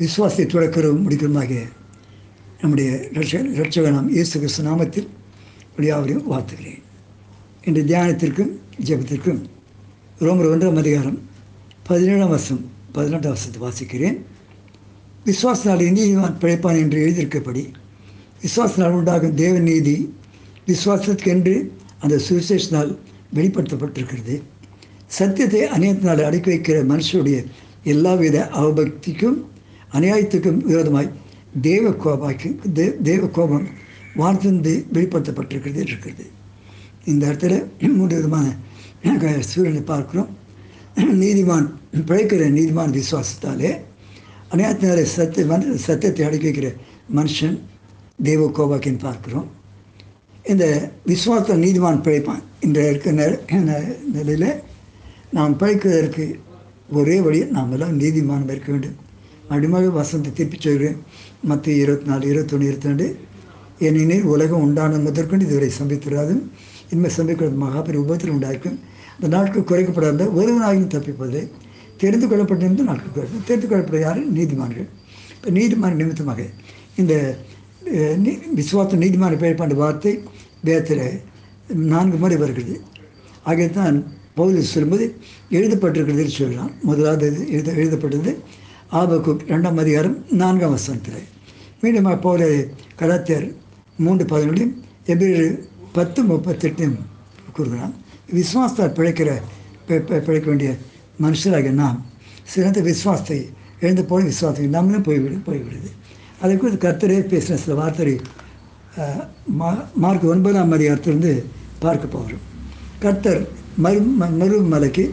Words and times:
விசுவாசத்தை 0.00 0.44
துறக்கிறவும் 0.46 1.04
முடிக்கிறமாக 1.04 1.52
நம்முடைய 2.60 2.88
ரட்ச 3.16 3.38
ரட்சகனாம் 3.60 4.08
இயேசு 4.16 4.34
கிறிஸ்து 4.40 4.62
நாமத்தில் 4.66 5.06
வழியாவரையும் 5.76 6.26
வாழ்த்துகிறேன். 6.32 6.82
இன்று 7.66 7.82
தியானத்திற்கும் 7.90 8.52
ஜபத்திற்கும் 8.88 9.40
ரோமர் 10.24 10.50
ஒன்றாம் 10.52 10.80
அதிகாரம் 10.82 11.18
பதினேழாம் 11.88 12.32
வருஷம் 12.34 12.60
பதினெட்டாம் 12.92 13.34
வருஷத்தை 13.34 13.60
வாசிக்கிறேன். 13.64 14.18
விசுவாசனால் 15.28 15.86
நீதிவான் 15.98 16.38
பிழைப்பான் 16.42 16.80
என்று 16.82 16.98
எழுதியிருக்கப்படி 17.06 17.64
விசுவாசனால் 18.44 18.98
உண்டாகும் 19.00 19.34
தேவ 19.34 19.58
நீதி 19.70 19.96
விசுவாசத்துக்கென்று 20.70 21.56
அந்த 22.02 22.20
சுவிசேஷனால் 22.28 22.90
வெளிப்படுத்தப்பட்டிருக்கிறது. 23.36 24.36
சத்தியத்தை 25.18 25.60
அநியத்தினால் 25.76 26.26
அடக்கி 26.28 26.50
வைக்கிற 26.52 26.78
மனுஷனுடைய 26.92 27.38
எல்லாவித 27.92 28.36
அவபக்திக்கும் 28.60 29.38
அநியாயத்துக்கும் 29.96 30.60
விரோதமாய் 30.70 31.10
தேவ 31.66 31.90
கோபாக்கு 32.04 32.48
தே 32.76 32.86
தேவ 33.08 33.26
கோபம் 33.36 33.66
வார்த்தை 34.20 34.74
வெளிப்படுத்தப்பட்டிருக்கிறது 34.94 35.80
இருக்கிறது. 35.86 36.24
இந்த 37.10 37.22
இடத்துல 37.30 37.54
மூன்று 37.96 38.16
விதமான 38.16 38.46
சூழலை 39.50 39.82
பார்க்குறோம். 39.92 40.30
நீதிமான் 41.22 41.66
பிழைக்கிற 42.08 42.42
நீதிமான் 42.58 42.96
விசுவாசத்தாலே 42.98 43.70
அநியாயத்தினாலே 44.52 45.04
சத்திய 45.16 45.44
சத்தியத்தை 45.86 46.24
அடக்கி 46.26 46.48
வைக்கிற 46.48 46.68
மனுஷன் 47.18 47.56
தேவ 48.28 48.50
கோபாக்கின்னு 48.58 49.06
பார்க்குறோம். 49.08 49.48
இந்த 50.52 50.66
விஸ்வாச 51.10 51.56
நீதிமான் 51.64 52.04
பிழைப்பான் 52.06 52.42
இந்த 52.66 52.78
இருக்க 52.90 53.12
நிலையில் 54.16 54.50
நாம் 55.36 55.58
பிழைக்கிறதற்கு 55.60 56.26
ஒரே 56.98 57.16
வழி 57.20 57.40
நாம் 57.56 57.72
எல்லாம் 57.76 57.98
நீதிமானம் 58.00 58.52
இருக்க 58.54 58.70
வேண்டும். 58.72 58.98
அப்படிமாக 59.50 59.90
வசந்தி 59.98 60.30
திருப்பி 60.38 60.58
சொல்கிறேன் 60.58 60.96
மற்ற 61.50 61.66
இருபத்தி 61.82 62.06
நாலு 62.10 62.24
இருபத்தொன்று 62.30 62.66
இருபத்தி 62.68 62.88
ரெண்டு 62.90 63.06
ஏனெனில் 63.86 64.26
உலகம் 64.34 64.62
உண்டான 64.66 64.98
முதற்கொண்டு 65.06 65.46
இதுவரை 65.48 65.68
சம்பித்திராதும் 65.78 66.42
இனிமேல் 66.90 67.16
சம்பிக்கிறது 67.18 67.56
மகாபெரிய 67.64 68.02
உபத்தில் 68.04 68.32
உண்டாயிருக்கும். 68.36 68.78
அந்த 69.16 69.28
நாட்கள் 69.34 69.68
குறைக்கப்படாத 69.70 70.26
ஒருவனாகியும் 70.38 70.90
தப்பிப்பது 70.94 71.40
தெரிந்து 72.02 72.26
கொள்ளப்பட்டிருந்த 72.30 72.86
நாட்கள் 72.90 73.14
குறைப்பு 73.16 73.44
தெரிந்து 73.50 73.68
கொள்ளப்பட்ட 73.68 74.00
யாரும் 74.06 74.32
நீதிமான்கள். 74.38 74.88
இப்போ 75.36 75.50
நீதிமான் 75.58 75.98
நிமித்தமாக 76.00 76.42
இந்த 77.02 77.14
விசுவாச 78.58 78.96
நீதிமான 79.04 79.34
பெயர்ப்பாண்ட 79.42 79.74
வார்த்தை 79.84 80.12
வேத்தில் 80.68 81.06
நான்கு 81.92 82.16
முறை 82.22 82.36
வருகிறது. 82.42 82.76
ஆகியதான் 83.50 83.96
பௌல் 84.38 84.56
சொல்லும்போது 84.74 85.04
எழுதப்பட்டிருக்கிறது 85.56 86.32
சொல்லலாம். 86.40 86.72
முதலாவது 86.88 87.26
எழுத 87.54 87.70
எழுதப்பட்டது 87.80 88.32
ஆபக்கு 88.88 89.32
ரெண்டாம் 89.48 89.78
அதிகாரம் 89.82 90.16
நான்காம் 90.30 90.70
வசனத்தில். 90.70 91.22
மீண்டும் 91.80 92.04
அப்போது 92.04 92.74
கலாத்தியர் 93.00 93.46
மூன்று 93.96 94.24
பதினொன்றையும் 94.24 94.74
எபிரேழு 95.04 95.48
பத்து 95.92 96.22
முப்பத்தெட்டையும் 96.24 96.98
கூறுகிறான் 97.52 97.94
விஸ்வாசத்தால் 98.36 98.94
பிழைக்கிற 98.98 99.30
பிழைக்க 99.86 100.46
வேண்டிய 100.46 100.76
மனுஷராக 101.22 101.70
நாம் 101.70 101.98
சிறந்த 102.44 102.80
விஸ்வாசத்தை 102.80 103.38
எழுந்த 103.80 104.02
போல 104.02 104.24
விசுவாசத்தை 104.24 104.66
நம்மளும் 104.76 105.02
போய்விடும் 105.02 105.46
போய்விடுது. 105.46 105.90
அதை 106.40 106.56
குறித்து 106.56 106.88
கர்த்தரே 106.88 107.18
பேசின 107.32 107.60
சில 107.64 107.74
வார்த்தை 107.74 108.16
மா 109.60 109.84
மார்க் 109.94 110.24
ஒன்பதாம் 110.24 110.72
அதிகாரத்திலிருந்து 110.72 111.44
பார்க்க 111.78 112.06
போகிறோம். 112.06 112.44
கர்த்தர் 112.98 113.48
மறு 113.76 114.00
மறுமலைக்கு 114.20 115.10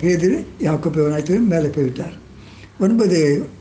பேதிரு 0.00 0.38
யாக்கோப்பை 0.66 1.06
அனைத்து 1.10 1.34
மேலே 1.52 1.68
போய்விட்டார். 1.76 2.14
ஒன்பது 2.84 3.18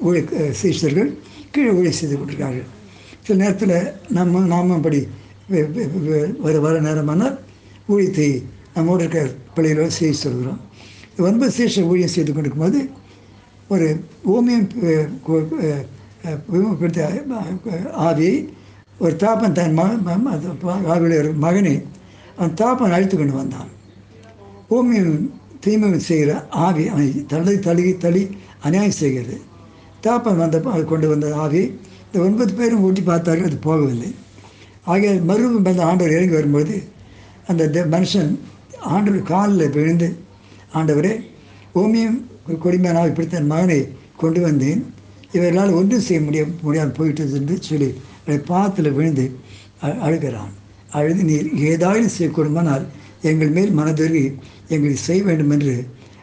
ஊழி 0.07 0.21
சீஷர்கள் 0.61 1.09
கீழே 1.53 1.71
ஊழி 1.79 1.91
செய்து 1.99 2.15
கொண்டிருக்கார்கள் 2.17 2.69
சில 3.25 3.37
நேரத்தில் 3.43 3.75
நம்ம 4.17 4.41
நாம 4.53 4.75
அப்படி 4.77 4.99
வர 6.45 6.55
வர 6.65 6.75
நேரமானால் 6.87 7.35
ஊழியத்தை 7.91 8.27
நம்மோடு 8.75 9.03
இருக்கிற 9.03 9.23
பிள்ளைகளோடு 9.55 9.97
செய்ய 9.97 10.13
சொல்கிறோம். 10.25 10.59
ஒன்பது 11.27 11.51
சீஷர் 11.57 11.89
ஊழியம் 11.91 12.13
செய்து 12.15 12.31
கொண்டிருக்கும்போது 12.31 12.79
ஒரு 13.73 13.87
ஓமியம் 14.35 14.65
ஆவியை 18.07 18.33
ஒரு 19.03 19.13
தாப்பன் 19.23 19.55
தன் 19.59 19.77
ஆவியுடைய 19.81 21.19
ஒரு 21.23 21.31
மகனை 21.45 21.75
அவன் 22.37 22.57
தாப்பன் 22.61 22.95
அழைத்து 22.95 23.15
கொண்டு 23.17 23.35
வந்தான். 23.39 23.69
ஓமியம் 24.77 25.15
தீமை 25.63 25.87
செய்கிற 26.09 26.31
ஆவி 26.65 26.83
அவனை 26.91 27.07
தள்ளி 27.31 27.53
தழுகி 27.67 27.93
தள்ளி 28.03 28.23
அநியாயம் 28.65 28.99
செய்கிறது. 29.01 29.35
தாப்பன் 30.05 30.41
வந்த 30.41 30.59
கொண்டு 30.91 31.07
வந்த 31.11 31.27
ஆவி 31.43 31.61
இந்த 32.05 32.17
ஒன்பது 32.27 32.51
பேரும் 32.59 32.83
ஊட்டி 32.85 33.01
பார்த்தார்கள் 33.09 33.49
அது 33.49 33.57
போகவில்லை. 33.67 34.11
ஆகிய 34.91 35.11
மறுபடியும் 35.29 35.69
அந்த 35.71 35.83
ஆண்டவர் 35.89 36.15
இறங்கி 36.15 36.35
வரும்போது 36.37 36.75
அந்த 37.51 37.85
மனுஷன் 37.93 38.31
ஆண்டவர் 38.93 39.29
காலில் 39.31 39.73
விழுந்து 39.75 40.07
ஆண்டவரே 40.79 41.13
ஓமியம் 41.81 42.17
இப்படி 42.53 42.77
பிடித்த 43.17 43.41
மகனை 43.51 43.79
கொண்டு 44.21 44.39
வந்தேன். 44.47 44.81
இவர்களால் 45.35 45.77
ஒன்றும் 45.79 46.05
செய்ய 46.07 46.21
முடிய 46.21 46.41
முடியாமல் 46.63 46.97
போயிட்டது 46.97 47.35
என்று 47.39 47.55
சொல்லி 47.67 47.89
பாத்தில் 48.49 48.95
விழுந்து 48.97 49.25
அழுகிறான். 50.05 50.51
அழுது 50.97 51.21
நீர் 51.29 51.47
ஏதாவது 51.71 52.07
செய்யக்கூடுமானால் 52.15 52.85
எங்கள் 53.29 53.51
மேல் 53.57 53.77
மனதுருகி 53.77 54.25
எங்களை 54.67 54.95
செய்ய 54.95 55.23
வேண்டும் 55.23 55.53
என்று 55.55 55.75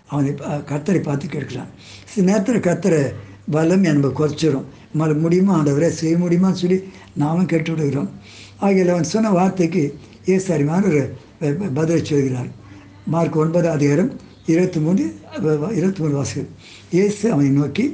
அவனை 0.07 0.31
கத்தரை 0.71 1.01
பார்த்து 1.03 1.27
கேட்கிறான். 1.27 1.71
சில 2.11 2.27
நேரத்தில் 2.31 2.67
கத்தரை 2.69 3.03
பலம் 3.51 3.85
என்பது 3.91 4.15
குறைச்சிடும் 4.19 4.69
மறு 4.93 5.15
முடியுமா 5.15 5.53
ஆண்டவரை? 5.59 5.89
செய்ய 5.89 6.17
முடியுமான்னு 6.17 6.61
சொல்லி 6.63 6.79
நாமும் 7.15 7.51
கேட்டு 7.53 7.71
விடுகிறோம் 7.75 8.11
ஆகிய 8.59 8.93
அவன் 8.93 9.13
சொன்ன 9.13 9.31
வார்த்தைக்கு 9.31 9.83
ஏசு 10.35 10.49
ஒரு 10.77 11.03
பதிலை 11.75 12.05
சொல்கிறார். 12.05 12.51
மார்க் 13.13 13.37
ஒன்பது 13.43 13.69
அதிகாரம் 13.77 14.11
இருபத்தி 14.47 14.81
மூணு 14.81 15.03
இருபத்தி 15.79 16.01
மூணு 16.03 16.15
வாசிகள். 16.19 16.49
இயேசு 16.91 17.33
அவனை 17.33 17.51
நோக்கி 17.51 17.85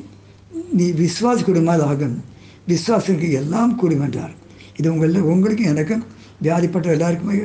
நீ 0.73 0.87
விஸ்வாசி 1.01 1.43
குடும்பம் 1.45 1.83
ஆகும். 1.91 2.17
விஸ்வாசத்துக்கு 2.69 3.31
எல்லாம் 3.41 3.77
கூடும் 3.77 4.05
என்றார். 4.07 4.35
இது 4.79 4.93
உங்களில் 4.93 5.29
உங்களுக்கும் 5.33 5.71
எனக்கும் 5.73 6.05
வியாதிப்பட்ட 6.45 6.89
எல்லாருக்குமே 6.97 7.37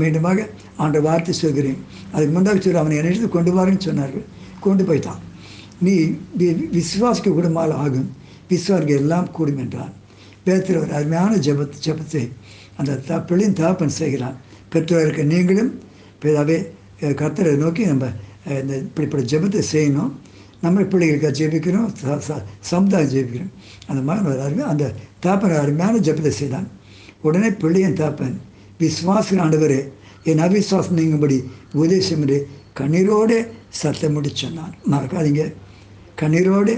மீண்டுமாக 0.00 0.46
ஆண்ட 0.82 0.98
வார்த்தை 1.06 1.34
சொல்கிறேன். 1.42 1.78
அதுக்கு 2.12 2.32
முன்னாடி 2.36 2.60
சொல்லி 2.64 2.80
அவனை 2.82 2.98
என்னிடத்து 3.00 3.28
கொண்டு 3.36 3.52
வாருன்னு 3.56 3.86
சொன்னார்கள். 3.88 4.26
கொண்டு 4.66 4.84
போய்த்தான் 4.88 5.22
நீ 5.86 5.94
விசுவாசிக்க 6.78 7.32
குடும்பம் 7.38 7.78
ஆகும். 7.84 8.08
விஸ்வாசிக்கு 8.50 8.94
எல்லாம் 9.02 9.30
கூடும் 9.36 9.60
என்றான். 9.64 9.92
பேத்திர 10.46 10.80
ஒரு 10.84 10.92
அருமையான 10.98 11.32
ஜபத் 11.46 11.80
ஜபத்தை 11.86 12.22
அந்த 12.80 12.96
த 13.08 13.18
பிள்ளையும் 13.28 13.56
தகப்பன் 13.60 13.98
செய்கிறான். 14.00 14.36
பெற்றோருக்கு 14.72 15.24
நீங்களும் 15.32 15.72
பிதாவே 16.22 16.56
கத்தரை 17.20 17.52
நோக்கி 17.62 17.82
நம்ம 17.90 18.06
இந்த 18.60 18.72
இப்படிப்பட்ட 18.84 19.24
ஜபத்தை 19.32 19.62
செய்யணும். 19.72 20.12
நம்ம 20.64 20.84
பிள்ளைகளுக்காக 20.92 21.34
ஜெபிக்கிறோம் 21.40 21.88
சமுதாயம் 22.70 23.12
ஜெபிக்கிறோம். 23.14 23.52
அந்த 23.88 24.00
மகன் 24.08 24.28
ஒரு 24.32 24.40
அருமை 24.46 24.64
அந்த 24.72 24.84
தாப்பன் 25.24 25.60
அருமையான 25.64 26.00
ஜபத்தை 26.06 26.32
செய்தான். 26.40 26.68
உடனே 27.22 27.50
பிள்ளையன் 27.50 27.98
தாப்பன் 28.00 28.36
விஸ்வாச 28.80 29.38
ஆண்டவரே 29.44 29.80
என் 30.30 30.42
அவிஸ்வாசம் 30.46 30.98
நீங்கும்படி 30.98 31.36
உபதேசம் 31.74 32.22
என்று 32.22 32.38
கண்ணீரோடு 32.80 33.36
சத்தமிட்டு 33.82 34.30
சொன்னான். 34.34 34.74
மறக்காதீங்க. 34.92 35.44
கண்ணீரோடு 36.20 36.74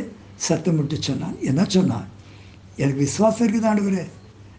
சத்தமிட்டு 0.48 0.96
சொன்னான். 1.08 1.36
என்ன 1.50 1.64
சொன்னான்? 1.76 2.06
எனக்கு 2.76 3.00
விஸ்வாசம் 3.04 3.44
இருக்குது 3.44 3.68
ஆண்டவரே. 3.70 4.04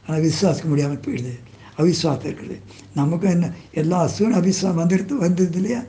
ஆனால் 0.06 0.23
விஸ்வாசிக்க 0.28 0.67
முடியாமல் 0.67 1.03
போயிடுது. 1.06 1.34
அவிஸ்வாசம் 1.79 2.29
இருக்குது. 2.29 2.57
நமக்கு 3.00 3.28
என்ன 3.35 3.53
எல்லா 3.81 4.07
சூழ்நிலை 4.07 4.40
அவிஸ்வாசம் 4.41 4.81
வந்துடுது 4.81 5.17
வந்தது 5.25 5.57
இல்லையா? 5.59 5.81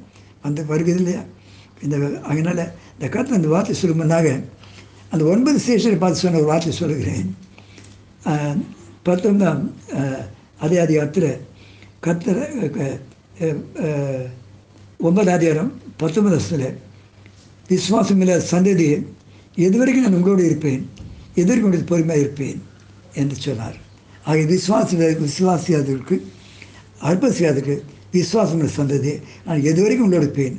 வந்து 0.45 0.67
வருகிறது 0.67 1.01
இல்லையா? 1.03 1.23
இந்த 1.85 1.97
அதனால் 2.31 2.65
இந்த 2.95 3.07
கருத்து 3.15 3.39
அந்த 3.39 3.49
வார்த்தை 3.49 3.77
சொல்லும்போதாக 3.83 4.29
அந்த 5.13 5.23
ஒன்பது 5.25 5.59
சேஷனை 5.67 5.99
பார்த்து 5.99 6.23
சொன்ன 6.23 6.39
ஒரு 6.39 6.51
வார்த்தை 6.51 6.73
சொல்லுகிறேன். 6.73 7.31
பத்தொன்பதாம் 9.07 9.63
அதே 10.65 10.79
அதிகாரத்தில் 10.85 11.31
கத்தர் 12.05 12.41
ஒன்பது 15.09 15.31
அதிகாரம் 15.37 15.71
பத்தொன்பது 16.01 16.35
வருஷத்தில் 16.37 16.79
விஸ்வாசம் 17.71 18.21
இல்லாத 18.23 18.43
சந்ததியை 18.53 18.97
எதுவரைக்கும் 19.67 20.07
நான் 20.07 20.19
உங்களோடு 20.19 20.45
இருப்பேன் 20.51 20.83
எதிர்க்கு 21.41 21.67
உங்களுக்கு 21.67 21.91
பொறுமையாக 21.93 22.25
இருப்பேன்? 22.25 22.59
என்று 23.21 23.37
சொன்னார். 23.47 23.77
ஆகிய 24.29 24.47
விசுவாச 24.55 24.89
விசுவாசியாதவர்களுக்கு 25.27 26.17
அற்ப 27.11 27.31
செய்யாதற்கு 27.37 27.75
விசுவாசம் 28.17 28.65
சந்ததி 28.79 29.13
நான் 29.47 29.67
எது 29.71 29.81
வரைக்கும் 29.83 30.07
உங்களோட 30.07 30.25
இருப்பேன் 30.27 30.57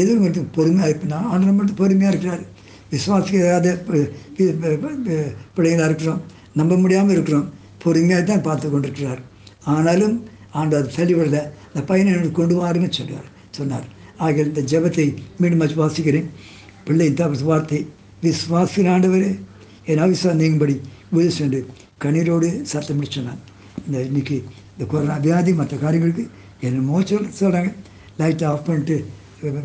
எது 0.00 0.16
மட்டும் 0.24 0.48
பொறுமையாக 0.56 0.90
இருப்பேன்? 0.90 1.14
நான் 1.14 1.28
ஆண்டவர் 1.32 1.58
மட்டும் 1.58 1.80
பொறுமையாக 1.82 2.12
இருக்கிறார். 2.14 2.44
விசுவாசிக்காத 2.94 3.68
பிள்ளைகளாக 5.56 5.88
இருக்கிறோம் 5.90 6.20
நம்ப 6.60 6.76
முடியாமல் 6.82 7.16
இருக்கிறோம் 7.16 7.48
பொறுமையாக 7.88 8.24
தான் 8.30 8.46
பார்த்து 8.48 8.66
கொண்டிருக்கிறார். 8.70 9.22
ஆனாலும் 9.74 10.16
ஆண்டவர் 10.60 10.94
தள்ளிவிடல 10.96 11.40
அந்த 11.68 11.82
பையனை 11.90 12.10
எனக்கு 12.14 12.32
கொண்டு 12.40 12.54
வாருன்னு 12.60 12.90
சொன்னார் 12.98 13.28
சொன்னார். 13.58 13.86
ஆகிய 14.24 14.44
இந்த 14.50 14.62
ஜெபத்தை 14.72 15.06
மீண்டும் 15.40 15.82
வாசிக்கிறேன். 15.82 16.28
பிள்ளை 16.86 17.06
இந்த 17.10 17.26
வார்த்தை 17.50 17.80
விஸ்வாசின் 18.22 18.88
ஆண்டவரே 18.94 19.28
என் 19.90 20.00
அவிசுவாசம் 20.04 20.40
நீங்கும்படி 20.42 20.74
உதவி 21.14 21.32
சென்று 21.36 21.60
கண்ணீரோடு 22.04 22.48
சத்தம் 22.70 23.04
சொன்னான் 23.16 23.42
இந்த 23.86 23.98
இன்னைக்கு 24.08 24.36
இந்த 24.72 24.84
கொரோனா 24.90 25.14
வியாதி 25.26 25.52
மற்ற 25.60 25.76
காரியங்களுக்கு 25.84 26.24
என்ன 26.66 26.82
மோச்சம் 26.90 27.28
சொல்கிறாங்க 27.40 27.70
லைட்டை 28.20 28.46
ஆஃப் 28.50 28.66
பண்ணிட்டு 28.66 28.96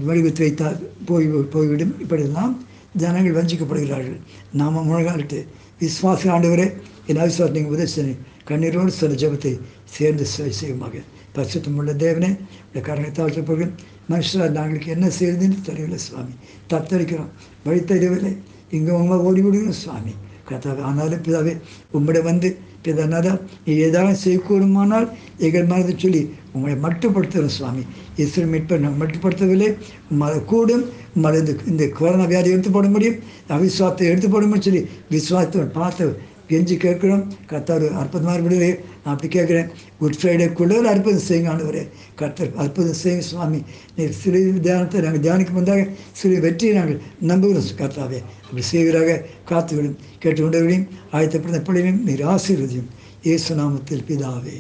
வடிவத்து 0.07 0.41
வைத்தால் 0.45 0.77
போய் 1.09 1.27
போய்விடும். 1.55 1.93
இப்படியெல்லாம் 2.03 2.53
ஜனங்கள் 2.95 3.37
வஞ்சிக்கப்படுகிறார்கள். 3.39 4.19
நாம் 4.53 4.89
முழங்காலிட்டு 4.89 5.47
விஸ்வாச 5.79 6.31
ஆண்டவரே 6.35 6.67
என் 7.07 7.17
அவிஸ்வாசம் 7.17 7.51
நீங்கள் 7.51 7.73
உதவி 7.75 8.15
கண்ணீரோடு 8.49 8.87
சில 8.87 9.13
ஜபத்தை 9.13 9.59
சேர்ந்து 9.83 10.25
செய்யுமாக 10.59 10.95
பரிசுத்தம் 11.35 11.75
உள்ள 11.75 11.93
தேவனே 11.93 12.39
இந்த 12.67 12.79
கரங்களை 12.81 13.11
சொல்கிறேன் 13.11 13.75
மனுஷராக 14.09 14.49
நாங்களுக்கு 14.57 14.87
என்ன 14.87 15.07
செய்யுதுன்னு 15.19 15.61
தெரியவில்லை 15.61 15.97
சுவாமி. 15.97 16.33
தத்தளிக்கிறோம். 16.69 17.29
வழி 17.63 17.83
தெரியவில்லை 17.83 18.37
இங்கே 18.69 18.91
உங்க 18.91 19.21
ஓடி 19.21 19.41
விடுகிறோம் 19.41 19.71
சுவாமி. 19.71 20.13
கர்த்தாவே 20.49 20.81
ஆனாலும் 20.89 21.23
பிதாவே 21.25 21.53
உம்மிட 21.97 22.21
வந்து 22.23 22.49
பிதனாதான் 22.85 23.39
நீ 23.65 23.73
ஏதாவது 23.87 24.17
செய்யக்கூடுமானால் 24.23 25.05
எங்கள் 25.37 25.69
மனதை 25.71 25.93
சொல்லி 25.97 26.21
உங்களை 26.53 26.75
மட்டுப்படுத்துகிறோம் 26.85 27.55
சுவாமி. 27.57 27.83
இஸ்ரோ 28.17 28.43
மீட்பை 28.47 28.77
நாங்கள் 28.79 29.01
மட்டுப்படுத்தவில்லை. 29.03 29.69
உம்மால் 30.11 30.43
கூடும். 30.45 30.83
உம்மால் 31.15 31.39
இந்த 31.39 31.53
இந்த 31.71 31.85
கொரோனா 31.99 32.25
வியாதி 32.25 32.51
எடுத்து 32.55 32.71
போட 32.71 32.87
முடியும். 32.87 33.17
அவிசுவாசத்தை 33.49 34.09
எடுத்து 34.11 34.29
போட 34.29 34.45
முடியும் 34.45 34.67
சொல்லி 34.67 34.83
விஸ்வாசத்தை 35.11 35.65
பார்த்து 35.79 36.07
கெஞ்சி 36.53 36.75
கேட்கணும் 36.85 37.23
கர்த்தார் 37.51 37.85
அற்புதமாக 38.01 38.39
விடுதலை. 38.45 38.71
நான் 39.03 39.13
அப்படி 39.13 39.29
கேட்குறேன். 39.35 39.69
குட் 39.99 40.17
ஃப்ரைடேக்குள்ளே 40.21 40.77
ஒரு 40.81 40.89
அற்புதம் 40.93 41.27
செய்யுங்க 41.27 41.51
ஆண்டவரே. 41.53 41.83
கர்த்தர் 42.15 42.51
அற்புதம் 42.55 42.99
செய்யுங்க 43.03 43.25
சுவாமி. 43.29 43.61
நீர் 43.95 44.17
சிறு 44.21 44.41
தியானத்தை 44.61 45.01
நாங்கள் 45.05 45.25
தியானிக்கும் 45.25 45.59
வந்தாக 45.59 45.83
சிறு 46.11 46.39
வெற்றியை 46.39 46.75
நாங்கள் 46.79 46.99
நம்புகிறோம் 47.27 47.79
கர்த்தாவே. 47.81 48.19
அப்படி 48.45 48.65
செய்வீராக. 48.71 49.19
காத்துவிடும் 49.49 49.99
கேட்டுக்கொண்டவர்களையும் 50.23 50.89
ஆயத்தப்படுத்த 51.11 51.61
பிள்ளைகளையும் 51.69 52.03
நீர் 52.03 52.25
ஆசீர்வதியும். 52.35 52.91
இயேசு 53.23 53.55
நாமத்தில் 53.55 54.05
பிதாவே. 54.09 54.57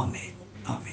ஆமே 0.00 0.24
ஆமே 0.74 0.92